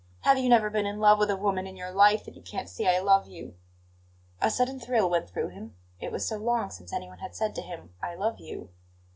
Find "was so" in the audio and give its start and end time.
6.11-6.37